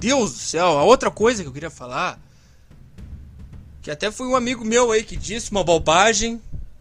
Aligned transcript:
Deus 0.00 0.32
do 0.32 0.38
céu, 0.38 0.78
a 0.78 0.82
outra 0.82 1.10
coisa 1.10 1.42
que 1.42 1.48
eu 1.48 1.52
queria 1.52 1.70
falar. 1.70 2.18
Que 3.82 3.90
até 3.90 4.10
foi 4.10 4.26
um 4.26 4.34
amigo 4.34 4.64
meu 4.64 4.90
aí 4.90 5.04
que 5.04 5.14
disse 5.14 5.50
uma 5.50 5.62
bobagem. 5.62 6.40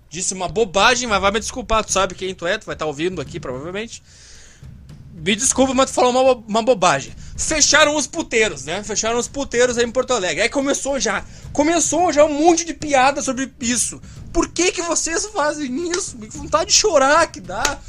Disse 0.09 0.33
uma 0.33 0.47
bobagem, 0.47 1.07
mas 1.07 1.21
vai 1.21 1.31
me 1.31 1.39
desculpar, 1.39 1.85
tu 1.85 1.91
sabe 1.91 2.15
quem 2.15 2.33
tu 2.33 2.47
é, 2.47 2.57
tu 2.57 2.65
vai 2.65 2.73
estar 2.73 2.85
tá 2.85 2.87
ouvindo 2.87 3.21
aqui 3.21 3.39
provavelmente. 3.39 4.01
Me 5.13 5.35
desculpa, 5.35 5.73
mas 5.73 5.91
tu 5.91 5.93
falou 5.93 6.11
uma, 6.11 6.43
uma 6.47 6.63
bobagem. 6.63 7.13
Fecharam 7.37 7.95
os 7.95 8.07
puteiros, 8.07 8.63
né? 8.63 8.81
Fecharam 8.83 9.19
os 9.19 9.27
puteiros 9.27 9.77
aí 9.77 9.85
em 9.85 9.91
Porto 9.91 10.13
Alegre. 10.13 10.41
Aí 10.41 10.49
começou 10.49 10.99
já. 10.99 11.23
Começou 11.51 12.11
já 12.11 12.23
um 12.25 12.33
monte 12.33 12.65
de 12.65 12.73
piada 12.73 13.21
sobre 13.21 13.51
isso. 13.59 14.01
Por 14.31 14.47
que 14.49 14.71
que 14.71 14.81
vocês 14.81 15.25
fazem 15.27 15.91
isso? 15.91 16.17
Me 16.17 16.27
vontade 16.27 16.71
de 16.71 16.75
chorar 16.77 17.27
que 17.27 17.41
dá. 17.41 17.79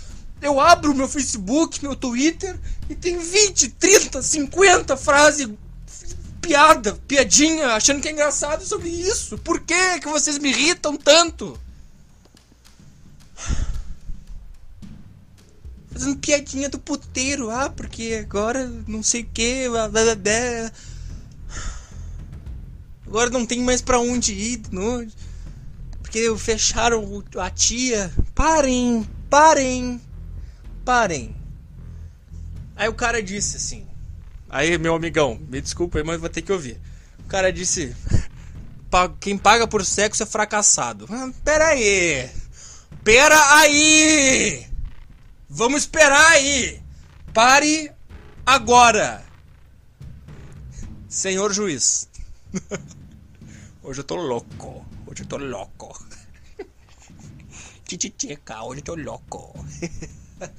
Eu 0.40 0.58
abro 0.58 0.94
meu 0.94 1.08
Facebook, 1.08 1.82
meu 1.82 1.94
Twitter 1.94 2.58
e 2.88 2.94
tem 2.94 3.18
20, 3.18 3.68
30, 3.70 4.22
50 4.22 4.96
frases 4.96 5.48
piada, 6.40 6.94
piadinha, 7.06 7.68
achando 7.68 8.00
que 8.00 8.08
é 8.08 8.12
engraçado 8.12 8.64
sobre 8.64 8.88
isso. 8.88 9.38
Por 9.38 9.60
que 9.60 10.00
que 10.00 10.08
vocês 10.08 10.38
me 10.38 10.48
irritam 10.48 10.96
tanto? 10.96 11.56
Fazendo 15.92 16.18
piadinha 16.18 16.68
do 16.68 16.78
puteiro, 16.78 17.50
ah, 17.50 17.68
porque 17.68 18.18
agora 18.24 18.66
não 18.88 19.02
sei 19.02 19.22
o 19.22 19.28
que, 19.32 19.66
agora 23.06 23.28
não 23.30 23.44
tem 23.44 23.60
mais 23.62 23.82
para 23.82 24.00
onde 24.00 24.32
ir, 24.32 24.62
não, 24.72 25.06
porque 26.00 26.34
fecharam 26.38 27.22
a 27.36 27.50
tia. 27.50 28.12
Parem, 28.34 29.06
parem, 29.28 30.00
parem. 30.84 31.34
Aí 32.76 32.88
o 32.88 32.94
cara 32.94 33.22
disse 33.22 33.56
assim, 33.56 33.86
aí 34.48 34.78
meu 34.78 34.94
amigão, 34.94 35.38
me 35.48 35.60
desculpa 35.60 35.98
aí, 35.98 36.04
mas 36.04 36.20
vou 36.20 36.28
ter 36.28 36.42
que 36.42 36.52
ouvir. 36.52 36.80
O 37.20 37.28
cara 37.28 37.52
disse, 37.52 37.94
quem 39.20 39.36
paga 39.36 39.66
por 39.66 39.84
sexo 39.84 40.22
é 40.22 40.26
fracassado. 40.26 41.06
Ah, 41.10 41.30
pera 41.44 41.68
aí, 41.68 42.30
pera 43.04 43.58
aí. 43.58 44.66
Vamos 45.48 45.82
esperar 45.82 46.32
aí. 46.32 46.82
Pare 47.34 47.92
agora. 48.46 49.24
Senhor 51.08 51.52
juiz. 51.52 52.08
Hoje 53.82 54.00
eu 54.00 54.04
tô 54.04 54.16
louco. 54.16 54.86
Hoje 55.06 55.22
eu 55.22 55.26
tô 55.26 55.36
louco. 55.36 56.06
Tititica, 57.84 58.62
hoje 58.62 58.80
eu 58.80 58.84
tô 58.84 58.94
louco. 58.94 59.54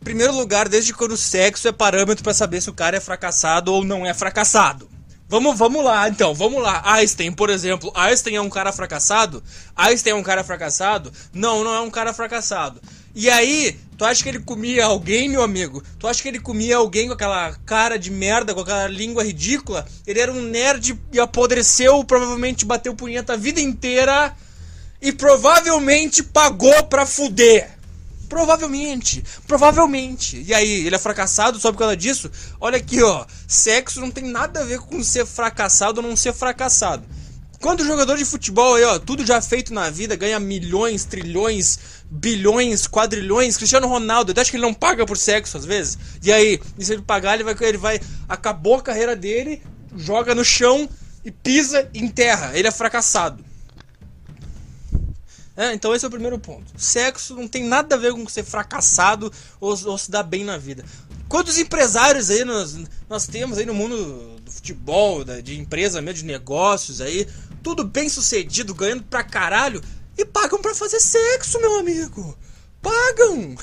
Primeiro 0.00 0.32
lugar, 0.32 0.68
desde 0.68 0.94
quando 0.94 1.12
o 1.12 1.16
sexo 1.16 1.68
é 1.68 1.72
parâmetro 1.72 2.22
para 2.22 2.32
saber 2.32 2.60
se 2.60 2.70
o 2.70 2.74
cara 2.74 2.96
é 2.96 3.00
fracassado 3.00 3.72
ou 3.72 3.84
não 3.84 4.06
é 4.06 4.14
fracassado. 4.14 4.88
Vamos, 5.30 5.58
vamos 5.58 5.84
lá, 5.84 6.08
então, 6.08 6.34
vamos 6.34 6.62
lá. 6.62 6.80
Einstein, 6.86 7.30
por 7.30 7.50
exemplo. 7.50 7.92
Einstein 7.94 8.36
é 8.36 8.40
um 8.40 8.48
cara 8.48 8.72
fracassado? 8.72 9.42
Einstein 9.76 10.12
é 10.12 10.16
um 10.16 10.22
cara 10.22 10.42
fracassado? 10.42 11.12
Não, 11.34 11.62
não 11.62 11.74
é 11.74 11.80
um 11.80 11.90
cara 11.90 12.14
fracassado. 12.14 12.80
E 13.14 13.28
aí, 13.28 13.78
tu 13.98 14.06
acha 14.06 14.22
que 14.22 14.28
ele 14.30 14.38
comia 14.38 14.86
alguém, 14.86 15.28
meu 15.28 15.42
amigo? 15.42 15.82
Tu 15.98 16.08
acha 16.08 16.22
que 16.22 16.28
ele 16.28 16.40
comia 16.40 16.76
alguém 16.76 17.08
com 17.08 17.12
aquela 17.12 17.52
cara 17.66 17.98
de 17.98 18.10
merda, 18.10 18.54
com 18.54 18.60
aquela 18.60 18.86
língua 18.86 19.22
ridícula? 19.22 19.86
Ele 20.06 20.18
era 20.18 20.32
um 20.32 20.40
nerd 20.40 20.98
e 21.12 21.20
apodreceu, 21.20 22.02
provavelmente 22.04 22.64
bateu 22.64 22.94
punheta 22.94 23.34
a 23.34 23.36
vida 23.36 23.60
inteira 23.60 24.34
e 25.02 25.12
provavelmente 25.12 26.22
pagou 26.22 26.84
pra 26.84 27.04
fuder. 27.04 27.77
Provavelmente, 28.28 29.24
provavelmente. 29.46 30.42
E 30.46 30.52
aí, 30.52 30.86
ele 30.86 30.94
é 30.94 30.98
fracassado 30.98 31.58
só 31.58 31.72
por 31.72 31.78
causa 31.78 31.96
disso? 31.96 32.30
Olha 32.60 32.76
aqui, 32.76 33.02
ó. 33.02 33.24
Sexo 33.46 34.00
não 34.00 34.10
tem 34.10 34.24
nada 34.24 34.60
a 34.60 34.64
ver 34.64 34.80
com 34.80 35.02
ser 35.02 35.24
fracassado 35.24 36.00
ou 36.00 36.06
não 36.06 36.16
ser 36.16 36.34
fracassado. 36.34 37.04
Quando 37.60 37.84
jogador 37.84 38.16
de 38.16 38.24
futebol 38.24 38.76
aí, 38.76 38.84
ó, 38.84 38.98
tudo 39.00 39.26
já 39.26 39.42
feito 39.42 39.74
na 39.74 39.90
vida, 39.90 40.14
ganha 40.14 40.38
milhões, 40.38 41.04
trilhões, 41.04 41.78
bilhões, 42.08 42.86
quadrilhões. 42.86 43.56
Cristiano 43.56 43.88
Ronaldo, 43.88 44.32
eu 44.32 44.40
acho 44.40 44.50
que 44.50 44.56
ele 44.56 44.64
não 44.64 44.74
paga 44.74 45.04
por 45.04 45.16
sexo 45.16 45.56
às 45.56 45.64
vezes. 45.64 45.98
E 46.22 46.30
aí, 46.30 46.60
se 46.78 46.92
ele 46.92 47.02
pagar, 47.02 47.34
ele 47.34 47.42
vai, 47.42 47.56
ele 47.68 47.78
vai. 47.78 48.00
Acabou 48.28 48.76
a 48.76 48.82
carreira 48.82 49.16
dele, 49.16 49.60
joga 49.96 50.34
no 50.34 50.44
chão 50.44 50.88
e 51.24 51.32
pisa 51.32 51.88
em 51.92 52.08
terra. 52.08 52.56
Ele 52.56 52.68
é 52.68 52.70
fracassado. 52.70 53.47
É, 55.58 55.74
então 55.74 55.92
esse 55.92 56.04
é 56.04 56.08
o 56.08 56.10
primeiro 56.10 56.38
ponto. 56.38 56.72
Sexo 56.76 57.34
não 57.34 57.48
tem 57.48 57.64
nada 57.64 57.96
a 57.96 57.98
ver 57.98 58.12
com 58.12 58.28
ser 58.28 58.44
fracassado 58.44 59.32
ou, 59.60 59.76
ou 59.86 59.98
se 59.98 60.08
dar 60.08 60.22
bem 60.22 60.44
na 60.44 60.56
vida. 60.56 60.84
Quantos 61.28 61.58
empresários 61.58 62.30
aí 62.30 62.44
nós, 62.44 62.78
nós 63.08 63.26
temos 63.26 63.58
aí 63.58 63.66
no 63.66 63.74
mundo 63.74 64.38
do 64.40 64.52
futebol, 64.52 65.24
da, 65.24 65.40
de 65.40 65.58
empresa 65.58 66.00
mesmo, 66.00 66.20
de 66.20 66.26
negócios 66.26 67.00
aí, 67.00 67.26
tudo 67.60 67.82
bem 67.82 68.08
sucedido, 68.08 68.72
ganhando 68.72 69.02
pra 69.02 69.24
caralho, 69.24 69.82
e 70.16 70.24
pagam 70.24 70.62
pra 70.62 70.76
fazer 70.76 71.00
sexo, 71.00 71.60
meu 71.60 71.80
amigo. 71.80 72.38
Pagam! 72.80 73.56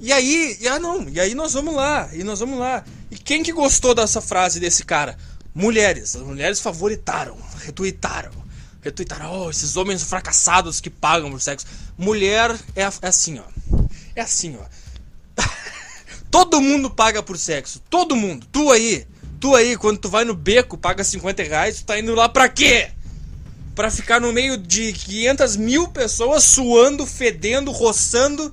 E 0.00 0.12
aí, 0.12 0.58
e, 0.60 0.66
ah 0.66 0.80
não, 0.80 1.08
e 1.08 1.20
aí 1.20 1.32
nós 1.32 1.52
vamos 1.52 1.76
lá, 1.76 2.10
e 2.12 2.24
nós 2.24 2.40
vamos 2.40 2.58
lá. 2.58 2.84
E 3.08 3.16
quem 3.16 3.44
que 3.44 3.52
gostou 3.52 3.94
dessa 3.94 4.20
frase 4.20 4.58
desse 4.58 4.84
cara? 4.84 5.16
Mulheres. 5.54 6.16
As 6.16 6.22
mulheres 6.22 6.60
favoritaram, 6.60 7.36
retuitaram. 7.60 8.47
Retuitaram, 8.80 9.44
oh, 9.44 9.50
esses 9.50 9.76
homens 9.76 10.02
fracassados 10.02 10.80
que 10.80 10.90
pagam 10.90 11.30
por 11.30 11.40
sexo. 11.40 11.66
Mulher 11.96 12.52
é, 12.76 12.82
é 12.82 13.08
assim, 13.08 13.38
ó. 13.38 13.88
É 14.14 14.20
assim, 14.20 14.56
ó. 14.56 15.42
todo 16.30 16.60
mundo 16.60 16.90
paga 16.90 17.22
por 17.22 17.36
sexo. 17.36 17.82
Todo 17.90 18.16
mundo. 18.16 18.46
Tu 18.50 18.70
aí. 18.70 19.06
Tu 19.40 19.54
aí, 19.54 19.76
quando 19.76 19.98
tu 19.98 20.08
vai 20.08 20.24
no 20.24 20.34
beco, 20.34 20.76
paga 20.76 21.04
50 21.04 21.42
reais, 21.42 21.78
tu 21.78 21.84
tá 21.84 21.98
indo 21.98 22.14
lá 22.14 22.28
pra 22.28 22.48
quê? 22.48 22.90
para 23.78 23.92
ficar 23.92 24.20
no 24.20 24.32
meio 24.32 24.56
de 24.56 24.92
500 24.92 25.54
mil 25.54 25.86
pessoas 25.86 26.42
suando, 26.42 27.06
fedendo, 27.06 27.70
roçando, 27.70 28.52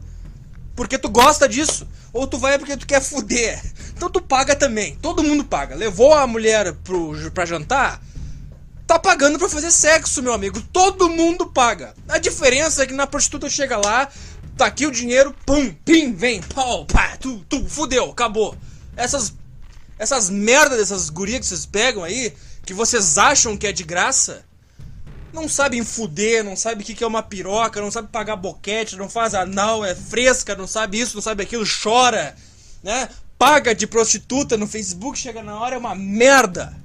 porque 0.76 1.00
tu 1.00 1.10
gosta 1.10 1.50
disso. 1.50 1.88
Ou 2.14 2.28
tu 2.28 2.38
vai 2.38 2.60
porque 2.60 2.78
tu 2.78 2.86
quer 2.86 3.02
fuder. 3.02 3.60
Então 3.98 4.08
tu 4.08 4.22
paga 4.22 4.56
também. 4.56 4.96
Todo 5.02 5.24
mundo 5.24 5.44
paga. 5.44 5.74
Levou 5.74 6.14
a 6.14 6.28
mulher 6.28 6.74
pro, 6.84 7.16
pra 7.32 7.44
jantar, 7.44 8.00
tá 8.86 9.00
pagando 9.00 9.40
pra 9.40 9.50
fazer 9.50 9.72
sexo, 9.72 10.22
meu 10.22 10.34
amigo. 10.34 10.62
Todo 10.72 11.10
mundo 11.10 11.48
paga. 11.48 11.94
A 12.08 12.18
diferença 12.18 12.84
é 12.84 12.86
que 12.86 12.94
na 12.94 13.08
prostituta 13.08 13.50
chega 13.50 13.78
lá, 13.78 14.10
tá 14.58 14.66
aqui 14.66 14.86
o 14.86 14.92
dinheiro, 14.92 15.36
pum, 15.46 15.74
pim, 15.84 16.14
vem, 16.14 16.42
pau, 16.42 16.86
pá, 16.86 17.18
tu, 17.18 17.44
tu, 17.50 17.68
fudeu, 17.68 18.12
acabou. 18.12 18.56
Essas, 18.96 19.34
essas 19.98 20.30
merdas 20.30 20.78
dessas 20.78 21.10
gurias 21.10 21.40
que 21.40 21.48
vocês 21.48 21.66
pegam 21.66 22.04
aí, 22.04 22.34
que 22.66 22.74
vocês 22.74 23.18
acham 23.18 23.58
que 23.58 23.68
é 23.68 23.72
de 23.72 23.84
graça, 23.84 24.46
não 25.34 25.50
sabem 25.50 25.84
fuder, 25.84 26.44
não 26.44 26.56
sabe 26.56 26.82
o 26.82 26.86
que 26.86 27.04
é 27.04 27.08
uma 27.08 27.22
piroca, 27.22 27.82
não 27.82 27.92
sabe 27.92 28.08
pagar 28.08 28.38
boquete, 28.38 28.96
não 28.96 29.10
faz 29.10 29.36
anal, 29.36 29.84
é 29.84 29.94
fresca, 29.94 30.56
não 30.56 30.66
sabe 30.66 31.00
isso, 31.00 31.16
não 31.16 31.22
sabe 31.22 31.44
aquilo, 31.44 31.66
chora, 31.84 32.36
né? 32.82 33.10
Paga 33.38 33.76
de 33.76 33.86
prostituta 33.86 34.56
no 34.56 34.66
Facebook, 34.66 35.20
chega 35.20 35.44
na 35.44 35.60
hora, 35.60 35.76
é 35.76 35.78
uma 35.78 35.94
merda. 35.94 36.85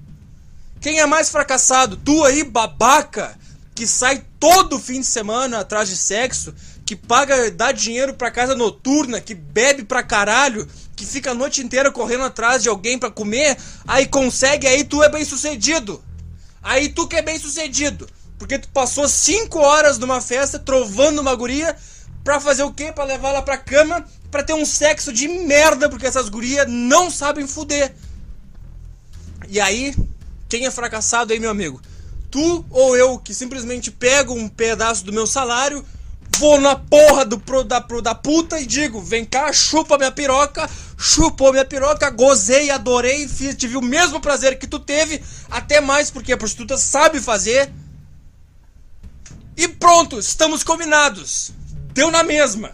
Quem 0.81 0.99
é 0.99 1.07
mais 1.07 1.29
fracassado? 1.29 1.97
Tu 1.97 2.25
aí, 2.25 2.43
babaca, 2.43 3.39
que 3.75 3.87
sai 3.87 4.25
todo 4.39 4.79
fim 4.79 5.01
de 5.01 5.07
semana 5.07 5.61
atrás 5.61 5.89
de 5.89 5.97
sexo, 5.97 6.55
que 6.87 6.97
paga, 6.97 7.51
dá 7.51 7.71
dinheiro 7.71 8.15
pra 8.15 8.31
casa 8.31 8.55
noturna, 8.55 9.21
que 9.21 9.35
bebe 9.35 9.85
pra 9.85 10.03
caralho, 10.03 10.67
que 10.97 11.05
fica 11.05 11.33
a 11.33 11.35
noite 11.35 11.63
inteira 11.63 11.91
correndo 11.91 12.25
atrás 12.25 12.63
de 12.63 12.69
alguém 12.69 12.99
para 12.99 13.11
comer, 13.11 13.57
aí 13.87 14.07
consegue, 14.07 14.67
aí 14.67 14.85
tu 14.85 15.03
é 15.03 15.09
bem 15.09 15.25
sucedido. 15.25 16.03
Aí 16.63 16.89
tu 16.89 17.07
que 17.07 17.17
é 17.17 17.23
bem 17.23 17.39
sucedido. 17.39 18.09
Porque 18.39 18.59
tu 18.59 18.69
passou 18.69 19.07
5 19.07 19.59
horas 19.59 19.99
numa 19.99 20.21
festa 20.21 20.59
trovando 20.59 21.21
uma 21.21 21.35
guria 21.35 21.77
pra 22.25 22.41
fazer 22.41 22.63
o 22.63 22.73
quê? 22.73 22.91
Pra 22.91 23.05
levar 23.05 23.31
ela 23.31 23.43
pra 23.43 23.59
cama 23.59 24.05
pra 24.31 24.43
ter 24.43 24.55
um 24.55 24.65
sexo 24.65 25.13
de 25.13 25.29
merda, 25.29 25.89
porque 25.89 26.07
essas 26.07 26.29
gurias 26.29 26.67
não 26.69 27.11
sabem 27.11 27.47
fuder. 27.47 27.95
E 29.49 29.61
aí, 29.61 29.95
quem 30.51 30.67
é 30.67 30.71
fracassado 30.71 31.33
aí, 31.33 31.39
meu 31.39 31.49
amigo? 31.49 31.81
Tu 32.29 32.67
ou 32.71 32.97
eu 32.97 33.19
que 33.19 33.33
simplesmente 33.33 33.91
pego 33.91 34.35
um 34.35 34.49
pedaço 34.49 35.05
do 35.05 35.13
meu 35.13 35.27
salário, 35.27 35.85
vou 36.39 36.61
na 36.61 36.75
porra 36.75 37.25
do 37.25 37.39
pro, 37.39 37.63
da, 37.63 37.81
pro, 37.81 38.03
da 38.03 38.17
puta 38.17 38.61
e 38.61 38.67
digo: 38.67 39.01
vem 39.01 39.25
cá, 39.25 39.53
chupa 39.53 39.97
minha 39.97 40.11
piroca, 40.11 40.69
chupou 40.99 41.53
minha 41.53 41.65
piroca, 41.65 42.11
gozei, 42.11 42.69
adorei, 42.69 43.29
fiz, 43.29 43.55
tive 43.55 43.77
o 43.77 43.83
mesmo 43.83 44.21
prazer 44.21 44.59
que 44.59 44.67
tu 44.67 44.81
teve, 44.81 45.23
até 45.49 45.81
mais 45.81 46.11
porque 46.11 46.33
a 46.33 46.37
prostituta 46.37 46.77
sabe 46.77 47.21
fazer. 47.21 47.73
E 49.57 49.69
pronto, 49.69 50.19
estamos 50.19 50.65
combinados. 50.65 51.53
Deu 51.93 52.11
na 52.11 52.25
mesma. 52.25 52.73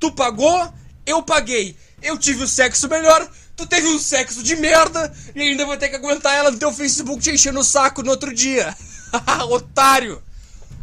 Tu 0.00 0.10
pagou, 0.10 0.72
eu 1.06 1.22
paguei. 1.22 1.76
Eu 2.02 2.16
tive 2.16 2.44
o 2.44 2.48
sexo 2.48 2.88
melhor, 2.88 3.28
tu 3.60 3.66
teve 3.66 3.86
um 3.88 3.98
sexo 3.98 4.42
de 4.42 4.56
merda 4.56 5.12
e 5.34 5.40
ainda 5.42 5.66
vai 5.66 5.76
ter 5.76 5.88
que 5.90 5.96
aguentar 5.96 6.34
ela 6.34 6.50
no 6.50 6.58
teu 6.58 6.72
Facebook 6.72 7.22
te 7.22 7.30
enchendo 7.30 7.60
o 7.60 7.64
saco 7.64 8.02
no 8.02 8.10
outro 8.10 8.34
dia. 8.34 8.74
Otário! 9.50 10.22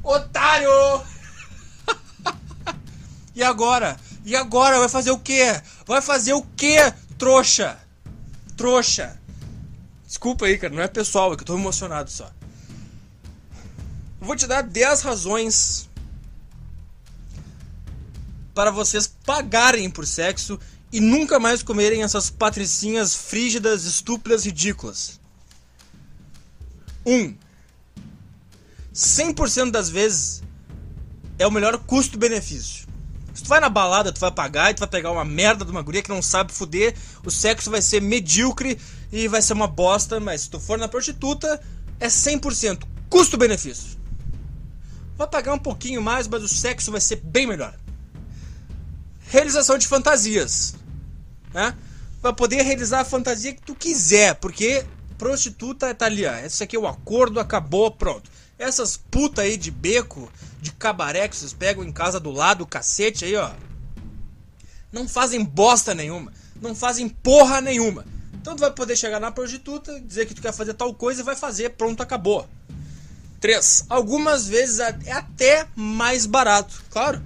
Otário! 0.03 0.69
e 3.35 3.43
agora? 3.43 3.97
E 4.23 4.35
agora 4.35 4.79
vai 4.79 4.89
fazer 4.89 5.11
o 5.11 5.17
quê? 5.17 5.59
Vai 5.85 6.01
fazer 6.01 6.33
o 6.33 6.43
quê, 6.55 6.93
trouxa? 7.17 7.79
trouxa. 8.55 9.19
Desculpa 10.05 10.45
aí, 10.45 10.57
cara, 10.57 10.73
não 10.73 10.81
é 10.81 10.87
pessoal, 10.87 11.33
é 11.33 11.35
que 11.35 11.43
eu 11.43 11.47
tô 11.47 11.55
emocionado 11.55 12.09
só. 12.09 12.31
vou 14.19 14.35
te 14.35 14.47
dar 14.47 14.63
10 14.63 15.01
razões 15.01 15.87
para 18.53 18.71
vocês 18.71 19.07
pagarem 19.25 19.89
por 19.89 20.05
sexo 20.05 20.59
e 20.91 20.99
nunca 20.99 21.39
mais 21.39 21.61
comerem 21.61 22.03
essas 22.03 22.29
patricinhas 22.29 23.13
frígidas, 23.13 23.85
estúpidas, 23.85 24.45
ridículas. 24.45 25.19
1. 27.05 27.13
Um, 27.13 27.35
100% 28.93 29.71
das 29.71 29.89
vezes 29.89 30.41
é 31.37 31.45
o 31.45 31.51
melhor 31.51 31.77
custo-benefício. 31.77 32.87
Se 33.33 33.43
tu 33.43 33.49
vai 33.49 33.59
na 33.59 33.69
balada, 33.69 34.11
tu 34.11 34.19
vai 34.19 34.31
pagar 34.31 34.71
e 34.71 34.73
tu 34.73 34.79
vai 34.79 34.87
pegar 34.87 35.11
uma 35.11 35.23
merda 35.23 35.63
de 35.63 35.69
uma 35.69 35.83
guria 35.83 36.01
que 36.01 36.09
não 36.09 36.21
sabe 36.23 36.51
fuder, 36.51 36.95
o 37.23 37.29
sexo 37.29 37.69
vai 37.69 37.81
ser 37.81 38.01
medíocre 38.01 38.79
e 39.11 39.27
vai 39.27 39.41
ser 39.41 39.53
uma 39.53 39.67
bosta, 39.67 40.19
mas 40.19 40.41
se 40.41 40.49
tu 40.49 40.59
for 40.59 40.79
na 40.79 40.87
prostituta, 40.87 41.61
é 41.99 42.07
100% 42.07 42.83
custo-benefício. 43.09 43.97
Vai 45.15 45.27
pagar 45.27 45.53
um 45.53 45.59
pouquinho 45.59 46.01
mais, 46.01 46.27
mas 46.27 46.41
o 46.41 46.47
sexo 46.47 46.91
vai 46.91 47.01
ser 47.01 47.17
bem 47.17 47.45
melhor. 47.45 47.75
Realização 49.27 49.77
de 49.77 49.87
fantasias. 49.87 50.75
Né? 51.57 51.73
Vai 52.21 52.33
poder 52.33 52.61
realizar 52.61 52.99
a 52.99 53.05
fantasia 53.05 53.51
que 53.51 53.63
tu 53.63 53.73
quiser, 53.73 54.35
porque 54.35 54.85
prostituta 55.17 55.91
tá 55.95 56.05
ali, 56.05 56.23
ó. 56.23 56.35
Esse 56.35 56.63
aqui 56.63 56.75
é 56.75 56.79
o 56.79 56.85
acordo, 56.85 57.39
acabou, 57.39 57.89
pronto. 57.89 58.29
Essas 58.59 58.95
puta 58.95 59.41
aí 59.41 59.57
de 59.57 59.71
beco, 59.71 60.31
de 60.61 60.71
cabaré 60.71 61.27
que 61.27 61.35
vocês 61.35 61.53
pegam 61.53 61.83
em 61.83 61.91
casa 61.91 62.19
do 62.19 62.29
lado, 62.29 62.63
cacete 62.63 63.25
aí, 63.25 63.35
ó. 63.35 63.49
Não 64.91 65.07
fazem 65.07 65.43
bosta 65.43 65.95
nenhuma. 65.95 66.31
Não 66.61 66.75
fazem 66.75 67.09
porra 67.09 67.59
nenhuma. 67.59 68.05
Então 68.35 68.55
tu 68.55 68.59
vai 68.59 68.71
poder 68.71 68.95
chegar 68.95 69.19
na 69.19 69.31
prostituta, 69.31 69.99
dizer 69.99 70.27
que 70.27 70.35
tu 70.35 70.43
quer 70.43 70.53
fazer 70.53 70.75
tal 70.75 70.93
coisa 70.93 71.21
e 71.21 71.25
vai 71.25 71.35
fazer, 71.35 71.71
pronto, 71.71 72.03
acabou. 72.03 72.47
3. 73.39 73.85
Algumas 73.89 74.47
vezes 74.47 74.77
é 74.77 75.11
até 75.11 75.65
mais 75.75 76.27
barato, 76.27 76.83
claro. 76.91 77.19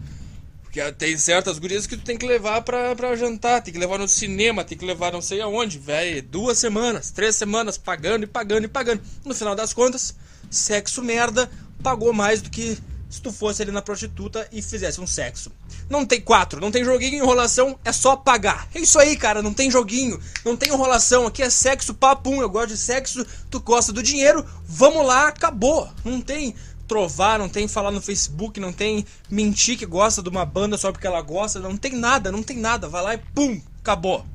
Porque 0.71 0.89
tem 0.93 1.17
certas 1.17 1.59
gurias 1.59 1.85
que 1.85 1.97
tu 1.97 2.03
tem 2.03 2.17
que 2.17 2.25
levar 2.25 2.61
pra, 2.61 2.95
pra 2.95 3.13
jantar, 3.13 3.61
tem 3.61 3.73
que 3.73 3.79
levar 3.79 3.99
no 3.99 4.07
cinema, 4.07 4.63
tem 4.63 4.77
que 4.77 4.85
levar 4.85 5.11
não 5.11 5.21
sei 5.21 5.41
aonde, 5.41 5.77
velho. 5.77 6.23
Duas 6.23 6.57
semanas, 6.59 7.11
três 7.11 7.35
semanas, 7.35 7.77
pagando 7.77 8.23
e 8.23 8.27
pagando 8.27 8.63
e 8.63 8.69
pagando. 8.69 9.01
No 9.25 9.35
final 9.35 9.53
das 9.53 9.73
contas, 9.73 10.15
sexo 10.49 11.03
merda 11.03 11.51
pagou 11.83 12.13
mais 12.13 12.41
do 12.41 12.49
que 12.49 12.77
se 13.09 13.21
tu 13.21 13.33
fosse 13.33 13.61
ali 13.61 13.71
na 13.71 13.81
prostituta 13.81 14.47
e 14.49 14.61
fizesse 14.61 15.01
um 15.01 15.05
sexo. 15.05 15.51
Não 15.89 16.05
tem 16.05 16.21
quatro, 16.21 16.61
não 16.61 16.71
tem 16.71 16.85
joguinho, 16.85 17.17
enrolação, 17.17 17.77
é 17.83 17.91
só 17.91 18.15
pagar. 18.15 18.69
É 18.73 18.79
isso 18.79 18.97
aí, 18.97 19.17
cara, 19.17 19.41
não 19.41 19.53
tem 19.53 19.69
joguinho, 19.69 20.17
não 20.45 20.55
tem 20.55 20.69
enrolação, 20.69 21.27
aqui 21.27 21.43
é 21.43 21.49
sexo, 21.49 21.93
papum, 21.93 22.41
eu 22.41 22.49
gosto 22.49 22.69
de 22.69 22.77
sexo, 22.77 23.25
tu 23.49 23.59
gosta 23.59 23.91
do 23.91 24.01
dinheiro, 24.01 24.45
vamos 24.65 25.05
lá, 25.05 25.27
acabou. 25.27 25.89
Não 26.05 26.21
tem 26.21 26.55
trovar, 26.91 27.39
não 27.39 27.47
tem 27.47 27.69
falar 27.69 27.89
no 27.89 28.01
Facebook, 28.01 28.59
não 28.59 28.73
tem 28.73 29.05
mentir 29.29 29.77
que 29.77 29.85
gosta 29.85 30.21
de 30.21 30.27
uma 30.27 30.45
banda 30.45 30.77
só 30.77 30.91
porque 30.91 31.07
ela 31.07 31.21
gosta, 31.21 31.57
não 31.57 31.77
tem 31.77 31.93
nada, 31.93 32.29
não 32.29 32.43
tem 32.43 32.57
nada, 32.57 32.89
vai 32.89 33.01
lá 33.01 33.13
e 33.13 33.17
pum, 33.17 33.61
acabou. 33.79 34.25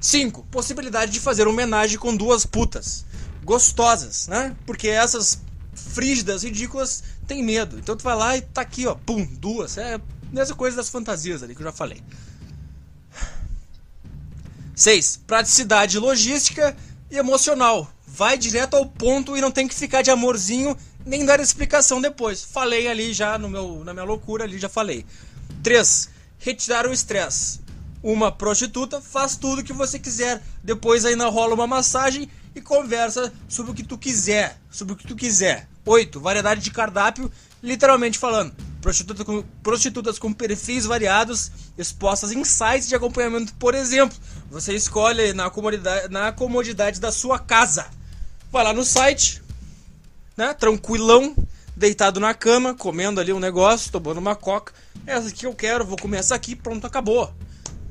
5. 0.00 0.44
Possibilidade 0.50 1.12
de 1.12 1.20
fazer 1.20 1.46
homenagem 1.46 1.98
com 1.98 2.16
duas 2.16 2.46
putas 2.46 3.04
gostosas, 3.44 4.28
né? 4.28 4.56
Porque 4.64 4.88
essas 4.88 5.42
frígidas, 5.74 6.42
ridículas, 6.42 7.04
têm 7.26 7.42
medo. 7.42 7.78
Então 7.78 7.98
tu 7.98 8.02
vai 8.02 8.16
lá 8.16 8.34
e 8.34 8.40
tá 8.40 8.62
aqui, 8.62 8.86
ó, 8.86 8.94
pum, 8.94 9.22
duas. 9.22 9.76
É 9.76 10.00
mesma 10.32 10.56
coisa 10.56 10.78
das 10.78 10.88
fantasias 10.88 11.42
ali 11.42 11.54
que 11.54 11.60
eu 11.60 11.66
já 11.66 11.72
falei. 11.72 12.02
6. 14.74 15.20
Praticidade 15.26 15.98
logística 15.98 16.74
e 17.10 17.18
emocional. 17.18 17.92
Vai 18.06 18.38
direto 18.38 18.74
ao 18.74 18.86
ponto 18.86 19.36
e 19.36 19.40
não 19.42 19.50
tem 19.50 19.68
que 19.68 19.74
ficar 19.74 20.00
de 20.00 20.10
amorzinho 20.10 20.74
nem 21.04 21.24
dar 21.24 21.40
explicação 21.40 22.00
depois. 22.00 22.42
Falei 22.42 22.88
ali 22.88 23.12
já 23.12 23.38
no 23.38 23.48
meu, 23.48 23.82
na 23.84 23.92
minha 23.92 24.04
loucura 24.04 24.44
ali 24.44 24.58
já 24.58 24.68
falei. 24.68 25.04
3. 25.62 26.08
Retirar 26.38 26.86
o 26.86 26.92
estresse. 26.92 27.60
Uma 28.02 28.32
prostituta 28.32 29.00
faz 29.00 29.36
tudo 29.36 29.62
que 29.62 29.72
você 29.72 29.98
quiser. 29.98 30.42
Depois 30.62 31.04
ainda 31.04 31.28
rola 31.28 31.54
uma 31.54 31.66
massagem 31.66 32.28
e 32.54 32.60
conversa 32.60 33.32
sobre 33.48 33.72
o 33.72 33.74
que 33.74 33.84
tu 33.84 33.96
quiser. 33.96 34.58
Sobre 34.70 34.94
o 34.94 34.96
que 34.96 35.06
tu 35.06 35.14
quiser. 35.14 35.68
8. 35.86 36.20
Variedade 36.20 36.60
de 36.60 36.70
cardápio, 36.70 37.30
literalmente 37.62 38.18
falando. 38.18 38.52
Prostituta 38.80 39.24
com, 39.24 39.44
prostitutas 39.62 40.18
com 40.18 40.32
perfis 40.32 40.84
variados, 40.84 41.52
expostas 41.78 42.32
em 42.32 42.44
sites 42.44 42.88
de 42.88 42.94
acompanhamento, 42.96 43.54
por 43.54 43.74
exemplo. 43.74 44.16
Você 44.50 44.74
escolhe 44.74 45.32
na 45.32 45.48
comodidade, 45.50 46.08
na 46.08 46.32
comodidade 46.32 47.00
da 47.00 47.12
sua 47.12 47.38
casa. 47.38 47.86
Vai 48.50 48.64
lá 48.64 48.72
no 48.72 48.84
site, 48.84 49.41
né? 50.36 50.54
Tranquilão, 50.54 51.34
deitado 51.76 52.20
na 52.20 52.34
cama, 52.34 52.74
comendo 52.74 53.20
ali 53.20 53.32
um 53.32 53.40
negócio, 53.40 53.90
tomando 53.90 54.18
uma 54.18 54.34
coca. 54.34 54.72
Essa 55.06 55.28
aqui 55.28 55.46
eu 55.46 55.54
quero, 55.54 55.84
vou 55.84 55.96
comer 55.96 56.18
essa 56.18 56.34
aqui, 56.34 56.54
pronto, 56.54 56.86
acabou. 56.86 57.32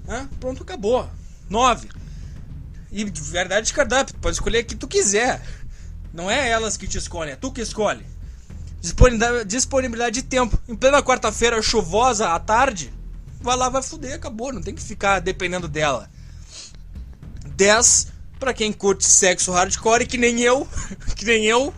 Né? 0.05 0.27
Pronto, 0.39 0.63
acabou. 0.63 1.07
9. 1.49 1.89
E 2.91 3.05
verdade 3.05 3.67
de 3.67 3.73
cardápio, 3.73 4.15
pode 4.19 4.35
escolher 4.35 4.63
o 4.63 4.65
que 4.65 4.75
tu 4.75 4.87
quiser. 4.87 5.41
Não 6.13 6.29
é 6.29 6.49
elas 6.49 6.75
que 6.75 6.87
te 6.87 6.97
escolhem, 6.97 7.33
é 7.33 7.35
tu 7.35 7.51
que 7.51 7.61
escolhe. 7.61 8.05
Disponibilidade, 8.81 9.45
disponibilidade 9.45 10.21
de 10.21 10.23
tempo. 10.23 10.59
Em 10.67 10.75
plena 10.75 11.03
quarta-feira 11.03 11.61
chuvosa 11.61 12.29
à 12.29 12.39
tarde, 12.39 12.91
vai 13.39 13.55
lá, 13.55 13.69
vai 13.69 13.81
fuder, 13.81 14.15
acabou. 14.15 14.51
Não 14.51 14.61
tem 14.61 14.75
que 14.75 14.81
ficar 14.81 15.19
dependendo 15.19 15.67
dela. 15.67 16.09
10. 17.55 18.07
Pra 18.39 18.53
quem 18.53 18.73
curte 18.73 19.05
sexo 19.05 19.51
hardcore, 19.51 20.07
que 20.07 20.17
nem 20.17 20.41
eu, 20.41 20.67
que 21.15 21.23
nem 21.23 21.45
eu, 21.45 21.71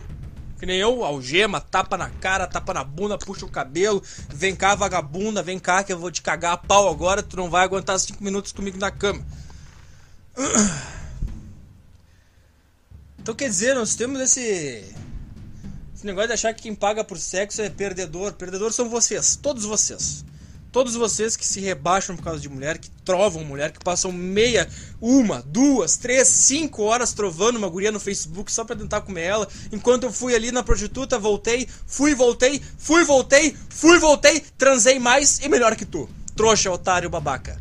que 0.64 0.66
nem 0.66 0.78
eu, 0.78 1.04
algema, 1.04 1.60
tapa 1.60 1.94
na 1.98 2.08
cara, 2.08 2.46
tapa 2.46 2.72
na 2.72 2.82
bunda, 2.82 3.18
puxa 3.18 3.44
o 3.44 3.50
cabelo. 3.50 4.02
Vem 4.30 4.56
cá, 4.56 4.74
vagabunda, 4.74 5.42
vem 5.42 5.58
cá 5.58 5.84
que 5.84 5.92
eu 5.92 5.98
vou 5.98 6.10
te 6.10 6.22
cagar 6.22 6.54
a 6.54 6.56
pau 6.56 6.88
agora. 6.88 7.22
Tu 7.22 7.36
não 7.36 7.50
vai 7.50 7.64
aguentar 7.64 7.98
5 7.98 8.24
minutos 8.24 8.50
comigo 8.50 8.78
na 8.78 8.90
cama. 8.90 9.22
Então 13.18 13.34
quer 13.34 13.48
dizer, 13.48 13.74
nós 13.74 13.94
temos 13.94 14.20
esse, 14.20 14.94
esse 15.94 16.06
negócio 16.06 16.28
de 16.28 16.34
achar 16.34 16.54
que 16.54 16.62
quem 16.62 16.74
paga 16.74 17.04
por 17.04 17.18
sexo 17.18 17.60
é 17.60 17.68
perdedor. 17.68 18.32
Perdedor 18.32 18.72
são 18.72 18.88
vocês, 18.88 19.36
todos 19.36 19.64
vocês. 19.64 20.24
Todos 20.74 20.96
vocês 20.96 21.36
que 21.36 21.46
se 21.46 21.60
rebaixam 21.60 22.16
por 22.16 22.24
causa 22.24 22.40
de 22.40 22.48
mulher, 22.48 22.78
que 22.78 22.90
trovam 23.04 23.44
mulher, 23.44 23.70
que 23.70 23.78
passam 23.78 24.10
meia, 24.10 24.68
uma, 25.00 25.40
duas, 25.46 25.96
três, 25.96 26.26
cinco 26.26 26.82
horas 26.82 27.12
trovando 27.12 27.56
uma 27.56 27.68
guria 27.68 27.92
no 27.92 28.00
Facebook 28.00 28.50
só 28.50 28.64
pra 28.64 28.74
tentar 28.74 29.02
comer 29.02 29.22
ela. 29.22 29.48
Enquanto 29.70 30.02
eu 30.02 30.12
fui 30.12 30.34
ali 30.34 30.50
na 30.50 30.64
prostituta, 30.64 31.16
voltei, 31.16 31.68
fui, 31.86 32.12
voltei, 32.12 32.60
fui, 32.76 33.04
voltei, 33.04 33.56
fui, 33.68 34.00
voltei, 34.00 34.42
transei 34.58 34.98
mais 34.98 35.38
e 35.38 35.48
melhor 35.48 35.76
que 35.76 35.84
tu. 35.84 36.10
Trouxa, 36.34 36.72
otário, 36.72 37.08
babaca. 37.08 37.56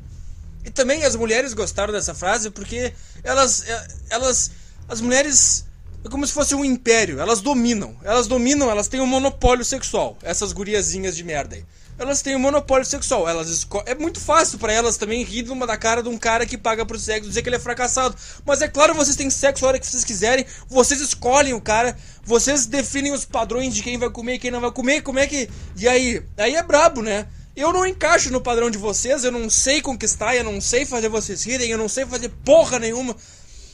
E 0.66 0.72
também 0.72 1.06
as 1.06 1.16
mulheres 1.16 1.54
gostaram 1.54 1.94
dessa 1.94 2.16
frase 2.16 2.50
porque 2.50 2.96
elas, 3.24 3.64
eh, 3.68 3.88
elas 4.10 4.50
as 4.90 5.02
mulheres 5.02 5.66
é 6.04 6.10
como 6.10 6.28
se 6.28 6.34
fosse 6.34 6.54
um 6.54 6.66
império. 6.66 7.20
Elas 7.20 7.40
dominam. 7.40 7.96
Elas 8.04 8.28
dominam, 8.28 8.70
elas 8.70 8.88
têm 8.88 9.00
um 9.00 9.06
monopólio 9.06 9.64
sexual. 9.64 10.18
Essas 10.22 10.52
guriazinhas 10.52 11.16
de 11.16 11.24
merda 11.24 11.56
aí. 11.56 11.66
Elas 11.98 12.22
têm 12.22 12.36
um 12.36 12.40
monopólio 12.40 12.86
sexual. 12.86 13.28
Elas. 13.30 13.66
É 13.86 13.96
muito 13.96 14.20
fácil 14.20 14.60
para 14.60 14.74
elas 14.74 14.98
também 14.98 15.24
rir 15.24 15.50
uma 15.50 15.66
da 15.66 15.78
cara 15.78 16.04
de 16.04 16.10
um 16.10 16.18
cara 16.18 16.46
que 16.46 16.58
paga 16.58 16.86
pro 16.86 17.00
sexo 17.00 17.30
dizer 17.30 17.42
que 17.42 17.48
ele 17.48 17.56
é 17.56 17.60
fracassado. 17.60 18.16
Mas 18.46 18.62
é 18.62 18.68
claro, 18.68 18.94
vocês 18.94 19.16
têm 19.16 19.30
sexo 19.30 19.64
a 19.64 19.70
hora 19.70 19.80
que 19.80 19.88
vocês 19.88 20.04
quiserem. 20.04 20.46
Vocês 20.68 21.00
escolhem 21.00 21.54
o 21.54 21.62
cara. 21.62 21.96
Vocês 22.24 22.66
definem 22.66 23.14
os 23.14 23.24
padrões 23.24 23.74
de 23.74 23.82
quem 23.82 23.98
vai 23.98 24.10
comer 24.10 24.36
e 24.36 24.40
quem 24.40 24.52
não 24.52 24.60
vai 24.60 24.72
comer. 24.72 25.02
Como 25.02 25.20
é 25.20 25.28
que. 25.28 25.50
E 25.78 25.88
aí? 25.88 26.22
Aí 26.38 26.56
é 26.56 26.64
brabo, 26.64 27.02
né? 27.02 27.28
Eu 27.56 27.72
não 27.72 27.86
encaixo 27.86 28.32
no 28.32 28.42
padrão 28.42 28.70
de 28.70 28.78
vocês. 28.78 29.24
Eu 29.24 29.32
não 29.32 29.50
sei 29.50 29.82
conquistar. 29.82 30.36
Eu 30.36 30.44
não 30.44 30.60
sei 30.60 30.86
fazer 30.86 31.08
vocês 31.08 31.46
rirem. 31.46 31.70
Eu 31.70 31.78
não 31.78 31.88
sei 31.88 32.06
fazer 32.06 32.30
porra 32.44 32.78
nenhuma 32.80 33.16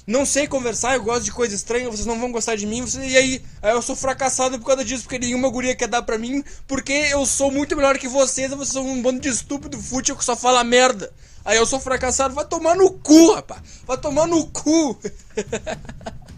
não 0.05 0.25
sei 0.25 0.47
conversar, 0.47 0.95
eu 0.95 1.03
gosto 1.03 1.23
de 1.23 1.31
coisa 1.31 1.55
estranha, 1.55 1.89
vocês 1.89 2.05
não 2.05 2.19
vão 2.19 2.31
gostar 2.31 2.55
de 2.55 2.65
mim, 2.65 2.81
vocês, 2.81 3.11
e 3.11 3.17
aí, 3.17 3.41
aí 3.61 3.71
eu 3.71 3.81
sou 3.81 3.95
fracassado 3.95 4.57
por 4.59 4.65
causa 4.65 4.83
disso, 4.83 5.03
porque 5.03 5.19
nenhuma 5.19 5.49
guria 5.49 5.75
quer 5.75 5.87
dar 5.87 6.01
pra 6.01 6.17
mim, 6.17 6.43
porque 6.67 6.91
eu 6.91 7.25
sou 7.25 7.51
muito 7.51 7.75
melhor 7.75 7.97
que 7.97 8.07
vocês, 8.07 8.49
vocês 8.49 8.69
são 8.69 8.87
um 8.87 9.01
bando 9.01 9.19
de 9.19 9.29
estúpido 9.29 9.77
fútil 9.81 10.15
que 10.15 10.25
só 10.25 10.35
fala 10.35 10.63
merda. 10.63 11.11
Aí 11.45 11.57
eu 11.57 11.65
sou 11.65 11.79
fracassado, 11.79 12.35
vai 12.35 12.45
tomar 12.45 12.75
no 12.75 12.91
cu, 12.91 13.33
rapaz, 13.33 13.61
vai 13.85 13.97
tomar 13.97 14.27
no 14.27 14.45
cu. 14.47 14.99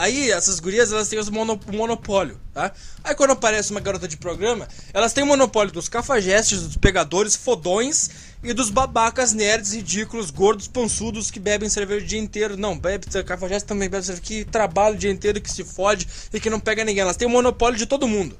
Aí 0.00 0.30
essas 0.30 0.58
gurias 0.60 0.90
elas 0.90 1.08
têm 1.08 1.18
os 1.18 1.28
mono, 1.28 1.60
monopólio, 1.70 2.40
tá? 2.54 2.72
Aí 3.04 3.14
quando 3.14 3.32
aparece 3.32 3.70
uma 3.70 3.80
garota 3.80 4.08
de 4.08 4.16
programa, 4.16 4.66
elas 4.94 5.12
têm 5.12 5.22
o 5.22 5.26
monopólio 5.26 5.70
dos 5.70 5.90
cafajestes, 5.90 6.62
dos 6.62 6.76
pegadores, 6.78 7.36
fodões 7.36 8.08
e 8.42 8.54
dos 8.54 8.70
babacas 8.70 9.34
nerds, 9.34 9.74
ridículos, 9.74 10.30
gordos, 10.30 10.66
pançudos 10.66 11.30
que 11.30 11.38
bebem 11.38 11.68
cerveja 11.68 12.02
o 12.02 12.08
dia 12.08 12.18
inteiro. 12.18 12.56
Não, 12.56 12.78
bebe 12.78 13.08
cafajeste 13.22 13.68
também 13.68 13.90
bebe 13.90 14.02
cerveja, 14.02 14.22
que 14.26 14.42
trabalha 14.46 14.94
o 14.94 14.98
dia 14.98 15.10
inteiro, 15.10 15.38
que 15.38 15.52
se 15.52 15.64
fode 15.64 16.08
e 16.32 16.40
que 16.40 16.48
não 16.48 16.58
pega 16.58 16.82
ninguém. 16.82 17.02
Elas 17.02 17.18
têm 17.18 17.28
o 17.28 17.30
monopólio 17.30 17.78
de 17.78 17.84
todo 17.84 18.08
mundo. 18.08 18.38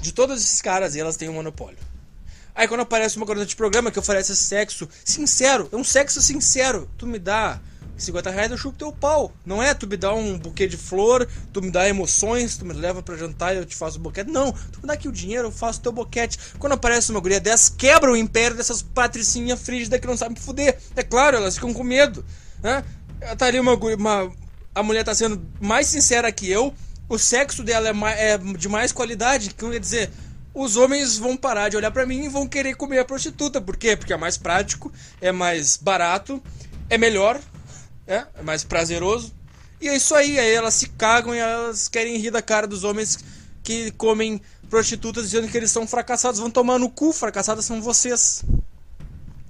De 0.00 0.10
todos 0.10 0.42
esses 0.42 0.60
caras 0.60 0.96
elas 0.96 1.16
têm 1.16 1.28
o 1.28 1.32
monopólio. 1.32 1.78
Aí 2.56 2.66
quando 2.66 2.80
aparece 2.80 3.16
uma 3.18 3.24
garota 3.24 3.46
de 3.46 3.54
programa 3.54 3.92
que 3.92 4.00
oferece 4.00 4.34
sexo 4.34 4.88
sincero, 5.04 5.68
é 5.70 5.76
um 5.76 5.84
sexo 5.84 6.20
sincero, 6.20 6.90
tu 6.98 7.06
me 7.06 7.20
dá 7.20 7.60
50 7.96 8.30
reais 8.30 8.50
eu 8.50 8.56
chupo 8.56 8.76
teu 8.76 8.92
pau. 8.92 9.32
Não 9.44 9.62
é 9.62 9.74
tu 9.74 9.86
me 9.86 9.96
dá 9.96 10.12
um 10.12 10.38
buquê 10.38 10.66
de 10.66 10.76
flor, 10.76 11.28
tu 11.52 11.62
me 11.62 11.70
dá 11.70 11.88
emoções, 11.88 12.56
tu 12.56 12.64
me 12.64 12.72
leva 12.72 13.02
pra 13.02 13.16
jantar 13.16 13.54
e 13.54 13.58
eu 13.58 13.64
te 13.64 13.76
faço 13.76 13.98
um 13.98 14.02
boquete. 14.02 14.30
Não, 14.30 14.52
tu 14.52 14.80
me 14.80 14.86
dá 14.86 14.94
aqui 14.94 15.08
o 15.08 15.12
dinheiro, 15.12 15.48
eu 15.48 15.52
faço 15.52 15.80
teu 15.80 15.92
boquete. 15.92 16.38
Quando 16.58 16.72
aparece 16.72 17.10
uma 17.10 17.20
guria 17.20 17.40
dessa, 17.40 17.72
quebra 17.76 18.10
o 18.10 18.16
império 18.16 18.56
dessas 18.56 18.82
patricinhas 18.82 19.60
frígidas 19.60 20.00
que 20.00 20.06
não 20.06 20.16
sabem 20.16 20.36
fuder. 20.36 20.78
É 20.96 21.02
claro, 21.02 21.36
elas 21.36 21.54
ficam 21.54 21.72
com 21.72 21.84
medo. 21.84 22.24
Né? 22.62 22.84
Tá 23.36 23.46
ali 23.46 23.60
uma, 23.60 23.74
uma. 23.74 24.32
A 24.74 24.82
mulher 24.82 25.04
tá 25.04 25.14
sendo 25.14 25.44
mais 25.60 25.86
sincera 25.86 26.32
que 26.32 26.50
eu, 26.50 26.74
o 27.08 27.18
sexo 27.18 27.62
dela 27.62 27.88
é, 27.88 27.92
mais, 27.92 28.18
é 28.18 28.38
de 28.38 28.68
mais 28.68 28.90
qualidade. 28.90 29.50
Que 29.50 29.70
quer 29.70 29.80
dizer, 29.80 30.10
os 30.54 30.76
homens 30.76 31.18
vão 31.18 31.36
parar 31.36 31.68
de 31.68 31.76
olhar 31.76 31.90
para 31.90 32.06
mim 32.06 32.24
e 32.24 32.28
vão 32.28 32.46
querer 32.46 32.74
comer 32.74 32.98
a 32.98 33.04
prostituta. 33.04 33.60
Por 33.60 33.76
quê? 33.76 33.96
Porque 33.96 34.12
é 34.12 34.16
mais 34.16 34.36
prático, 34.36 34.92
é 35.20 35.30
mais 35.30 35.76
barato, 35.76 36.42
é 36.88 36.98
melhor, 36.98 37.40
é, 38.06 38.26
é 38.34 38.42
mais 38.42 38.64
prazeroso. 38.64 39.32
E 39.80 39.88
é 39.88 39.96
isso 39.96 40.14
aí, 40.14 40.38
aí 40.38 40.52
elas 40.52 40.74
se 40.74 40.88
cagam 40.90 41.34
e 41.34 41.38
elas 41.38 41.88
querem 41.88 42.16
rir 42.16 42.30
da 42.30 42.40
cara 42.40 42.66
dos 42.66 42.84
homens 42.84 43.18
que 43.62 43.90
comem 43.92 44.40
prostitutas 44.70 45.24
dizendo 45.24 45.48
que 45.48 45.56
eles 45.56 45.70
são 45.70 45.86
fracassados. 45.86 46.40
Vão 46.40 46.50
tomar 46.50 46.78
no 46.78 46.88
cu, 46.88 47.12
fracassadas 47.12 47.64
são 47.64 47.82
vocês. 47.82 48.44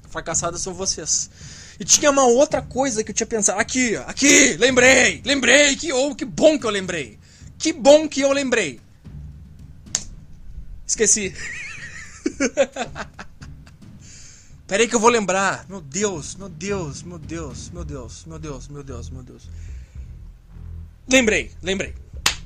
Fracassadas 0.09 0.61
são 0.61 0.75
vocês. 0.75 1.31
E 1.79 1.85
tinha 1.85 2.11
uma 2.11 2.27
outra 2.27 2.63
coisa 2.63 3.03
que 3.03 3.11
eu 3.11 3.15
tinha 3.15 3.27
pensado. 3.27 3.61
Aqui, 3.61 3.97
aqui, 4.07 4.57
lembrei, 4.59 5.23
lembrei, 5.25 5.77
que, 5.77 5.93
oh, 5.93 6.15
que 6.15 6.25
bom 6.25 6.59
que 6.59 6.67
eu 6.67 6.71
lembrei. 6.71 7.19
Que 7.59 7.73
bom 7.73 8.09
que 8.09 8.21
eu 8.21 8.33
lembrei. 8.33 8.81
Esqueci. 10.87 11.35
Peraí 14.73 14.89
que 14.89 14.95
eu 14.95 15.01
vou 15.01 15.11
lembrar. 15.11 15.67
Meu 15.69 15.83
Deus, 15.83 16.35
meu 16.35 16.49
Deus, 16.49 17.03
meu 17.03 17.19
Deus, 17.19 17.69
meu 17.69 17.85
Deus, 17.85 18.25
meu 18.25 18.39
Deus, 18.39 18.69
meu 18.69 18.83
Deus, 18.83 19.11
meu 19.11 19.23
Deus. 19.23 19.43
Lembrei, 21.07 21.51
lembrei. 21.63 21.95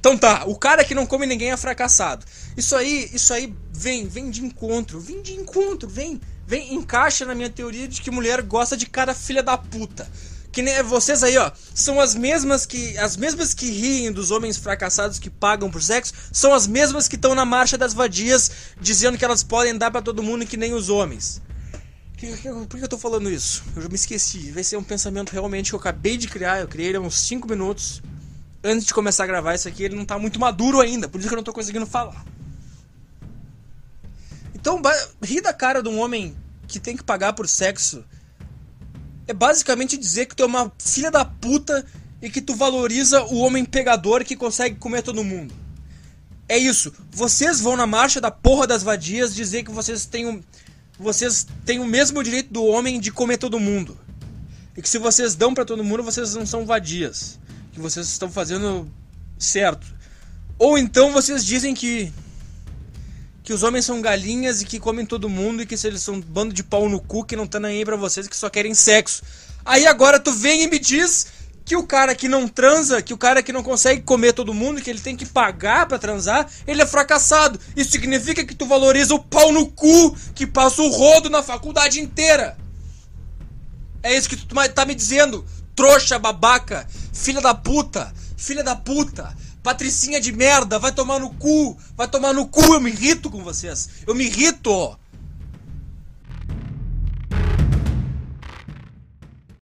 Então 0.00 0.18
tá, 0.18 0.42
o 0.44 0.56
cara 0.56 0.82
que 0.82 0.92
não 0.92 1.06
come 1.06 1.24
ninguém 1.24 1.52
é 1.52 1.56
fracassado. 1.56 2.26
Isso 2.56 2.74
aí, 2.74 3.08
isso 3.12 3.32
aí 3.32 3.54
vem, 3.72 4.08
vem 4.08 4.28
de 4.28 4.44
encontro, 4.44 4.98
vem 4.98 5.22
de 5.22 5.34
encontro, 5.34 5.88
vem, 5.88 6.20
vem, 6.44 6.74
encaixa 6.74 7.24
na 7.24 7.32
minha 7.32 7.48
teoria 7.48 7.86
de 7.86 8.02
que 8.02 8.10
mulher 8.10 8.42
gosta 8.42 8.76
de 8.76 8.86
cara 8.86 9.14
filha 9.14 9.40
da 9.40 9.56
puta. 9.56 10.10
Que 10.50 10.62
nem 10.62 10.82
vocês 10.82 11.22
aí, 11.22 11.38
ó, 11.38 11.52
são 11.76 12.00
as 12.00 12.16
mesmas 12.16 12.66
que 12.66 12.98
as 12.98 13.16
mesmas 13.16 13.54
que 13.54 13.70
riem 13.70 14.10
dos 14.10 14.32
homens 14.32 14.56
fracassados 14.56 15.20
que 15.20 15.30
pagam 15.30 15.70
por 15.70 15.80
sexo, 15.80 16.12
são 16.32 16.52
as 16.52 16.66
mesmas 16.66 17.06
que 17.06 17.14
estão 17.14 17.36
na 17.36 17.44
marcha 17.44 17.78
das 17.78 17.94
vadias 17.94 18.50
dizendo 18.80 19.16
que 19.16 19.24
elas 19.24 19.44
podem 19.44 19.78
dar 19.78 19.92
para 19.92 20.02
todo 20.02 20.24
mundo 20.24 20.44
que 20.44 20.56
nem 20.56 20.74
os 20.74 20.88
homens. 20.88 21.45
Por 22.16 22.78
que 22.78 22.84
eu 22.84 22.88
tô 22.88 22.96
falando 22.96 23.30
isso? 23.30 23.62
Eu 23.76 23.82
já 23.82 23.88
me 23.88 23.94
esqueci. 23.94 24.50
Vai 24.50 24.64
ser 24.64 24.78
um 24.78 24.82
pensamento 24.82 25.32
realmente 25.32 25.70
que 25.70 25.74
eu 25.74 25.78
acabei 25.78 26.16
de 26.16 26.28
criar. 26.28 26.60
Eu 26.60 26.68
criei 26.68 26.88
ele 26.88 26.96
há 26.96 27.00
uns 27.00 27.18
5 27.20 27.46
minutos. 27.46 28.02
Antes 28.64 28.86
de 28.86 28.94
começar 28.94 29.24
a 29.24 29.26
gravar 29.26 29.54
isso 29.54 29.68
aqui, 29.68 29.84
ele 29.84 29.94
não 29.94 30.06
tá 30.06 30.18
muito 30.18 30.40
maduro 30.40 30.80
ainda. 30.80 31.08
Por 31.08 31.18
isso 31.18 31.28
que 31.28 31.34
eu 31.34 31.36
não 31.36 31.44
tô 31.44 31.52
conseguindo 31.52 31.86
falar. 31.86 32.24
Então, 34.54 34.80
rir 35.22 35.42
da 35.42 35.52
cara 35.52 35.82
de 35.82 35.90
um 35.90 36.00
homem 36.00 36.34
que 36.66 36.80
tem 36.80 36.96
que 36.96 37.04
pagar 37.04 37.34
por 37.34 37.46
sexo 37.46 38.02
é 39.28 39.34
basicamente 39.34 39.98
dizer 39.98 40.26
que 40.26 40.34
tu 40.34 40.42
é 40.42 40.46
uma 40.46 40.72
filha 40.78 41.10
da 41.10 41.24
puta 41.24 41.84
e 42.22 42.30
que 42.30 42.40
tu 42.40 42.54
valoriza 42.54 43.22
o 43.24 43.36
homem 43.36 43.64
pegador 43.64 44.24
que 44.24 44.34
consegue 44.34 44.76
comer 44.76 45.02
todo 45.02 45.22
mundo. 45.22 45.54
É 46.48 46.56
isso. 46.56 46.92
Vocês 47.10 47.60
vão 47.60 47.76
na 47.76 47.86
marcha 47.86 48.20
da 48.20 48.30
porra 48.30 48.66
das 48.66 48.82
vadias 48.82 49.34
dizer 49.34 49.64
que 49.64 49.70
vocês 49.70 50.06
têm 50.06 50.26
um 50.26 50.42
vocês 50.98 51.46
têm 51.64 51.78
o 51.78 51.86
mesmo 51.86 52.22
direito 52.22 52.52
do 52.52 52.64
homem 52.64 52.98
de 52.98 53.10
comer 53.10 53.36
todo 53.36 53.60
mundo. 53.60 53.96
E 54.76 54.82
que 54.82 54.88
se 54.88 54.98
vocês 54.98 55.34
dão 55.34 55.54
para 55.54 55.64
todo 55.64 55.84
mundo, 55.84 56.02
vocês 56.02 56.34
não 56.34 56.46
são 56.46 56.66
vadias. 56.66 57.38
Que 57.72 57.80
vocês 57.80 58.06
estão 58.06 58.30
fazendo 58.30 58.90
certo. 59.38 59.86
Ou 60.58 60.78
então 60.78 61.12
vocês 61.12 61.44
dizem 61.44 61.74
que 61.74 62.12
que 63.42 63.52
os 63.52 63.62
homens 63.62 63.84
são 63.84 64.02
galinhas 64.02 64.60
e 64.60 64.64
que 64.64 64.80
comem 64.80 65.06
todo 65.06 65.28
mundo 65.28 65.62
e 65.62 65.66
que 65.66 65.76
eles 65.86 66.02
são 66.02 66.14
um 66.14 66.20
bando 66.20 66.52
de 66.52 66.64
pau 66.64 66.88
no 66.88 66.98
cu 66.98 67.24
que 67.24 67.36
não 67.36 67.46
tá 67.46 67.60
nem 67.60 67.78
aí 67.78 67.84
pra 67.84 67.94
vocês 67.94 68.26
que 68.26 68.36
só 68.36 68.50
querem 68.50 68.74
sexo. 68.74 69.22
Aí 69.64 69.86
agora 69.86 70.18
tu 70.18 70.32
vem 70.32 70.64
e 70.64 70.66
me 70.66 70.80
diz 70.80 71.28
que 71.66 71.74
o 71.74 71.82
cara 71.82 72.14
que 72.14 72.28
não 72.28 72.46
transa, 72.46 73.02
que 73.02 73.12
o 73.12 73.18
cara 73.18 73.42
que 73.42 73.52
não 73.52 73.60
consegue 73.60 74.00
comer 74.02 74.32
todo 74.32 74.54
mundo, 74.54 74.80
que 74.80 74.88
ele 74.88 75.00
tem 75.00 75.16
que 75.16 75.26
pagar 75.26 75.86
para 75.86 75.98
transar, 75.98 76.48
ele 76.64 76.80
é 76.80 76.86
fracassado. 76.86 77.58
Isso 77.74 77.90
significa 77.90 78.44
que 78.44 78.54
tu 78.54 78.66
valoriza 78.66 79.12
o 79.12 79.18
pau 79.18 79.50
no 79.50 79.66
cu 79.66 80.16
que 80.32 80.46
passa 80.46 80.80
o 80.80 80.88
rodo 80.88 81.28
na 81.28 81.42
faculdade 81.42 82.00
inteira. 82.00 82.56
É 84.00 84.16
isso 84.16 84.28
que 84.28 84.36
tu 84.36 84.54
tá 84.72 84.86
me 84.86 84.94
dizendo, 84.94 85.44
trouxa 85.74 86.20
babaca, 86.20 86.86
filha 87.12 87.40
da 87.40 87.52
puta, 87.52 88.14
filha 88.36 88.62
da 88.62 88.76
puta. 88.76 89.36
Patricinha 89.60 90.20
de 90.20 90.30
merda, 90.30 90.78
vai 90.78 90.92
tomar 90.92 91.18
no 91.18 91.30
cu, 91.30 91.76
vai 91.96 92.06
tomar 92.06 92.32
no 92.32 92.46
cu, 92.46 92.74
eu 92.74 92.80
me 92.80 92.92
irrito 92.92 93.28
com 93.28 93.42
vocês. 93.42 93.88
Eu 94.06 94.14
me 94.14 94.24
irrito. 94.24 94.96